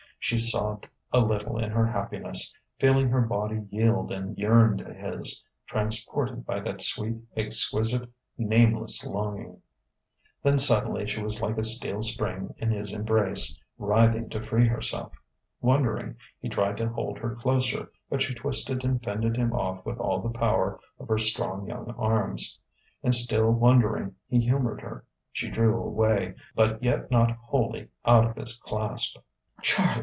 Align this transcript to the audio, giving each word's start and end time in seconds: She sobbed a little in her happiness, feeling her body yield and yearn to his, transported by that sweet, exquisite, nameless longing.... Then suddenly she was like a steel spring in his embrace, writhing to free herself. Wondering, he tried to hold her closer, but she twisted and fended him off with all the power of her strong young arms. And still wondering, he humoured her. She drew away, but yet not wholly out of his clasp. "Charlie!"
She 0.23 0.37
sobbed 0.37 0.87
a 1.11 1.17
little 1.19 1.57
in 1.57 1.71
her 1.71 1.87
happiness, 1.87 2.53
feeling 2.77 3.09
her 3.09 3.21
body 3.21 3.65
yield 3.71 4.11
and 4.11 4.37
yearn 4.37 4.77
to 4.77 4.93
his, 4.93 5.43
transported 5.67 6.45
by 6.45 6.59
that 6.59 6.79
sweet, 6.79 7.17
exquisite, 7.35 8.07
nameless 8.37 9.03
longing.... 9.03 9.63
Then 10.43 10.59
suddenly 10.59 11.07
she 11.07 11.23
was 11.23 11.41
like 11.41 11.57
a 11.57 11.63
steel 11.63 12.03
spring 12.03 12.53
in 12.59 12.69
his 12.69 12.91
embrace, 12.91 13.59
writhing 13.79 14.29
to 14.29 14.43
free 14.43 14.67
herself. 14.67 15.11
Wondering, 15.59 16.17
he 16.39 16.49
tried 16.49 16.77
to 16.77 16.89
hold 16.89 17.17
her 17.17 17.35
closer, 17.35 17.89
but 18.07 18.21
she 18.21 18.35
twisted 18.35 18.83
and 18.85 19.03
fended 19.03 19.35
him 19.35 19.51
off 19.53 19.83
with 19.87 19.97
all 19.97 20.21
the 20.21 20.37
power 20.37 20.79
of 20.99 21.07
her 21.07 21.17
strong 21.17 21.67
young 21.67 21.89
arms. 21.97 22.59
And 23.01 23.15
still 23.15 23.49
wondering, 23.51 24.13
he 24.29 24.39
humoured 24.39 24.81
her. 24.81 25.03
She 25.31 25.49
drew 25.49 25.81
away, 25.81 26.35
but 26.53 26.81
yet 26.83 27.09
not 27.09 27.31
wholly 27.31 27.89
out 28.05 28.25
of 28.27 28.35
his 28.35 28.55
clasp. 28.57 29.17
"Charlie!" 29.63 29.99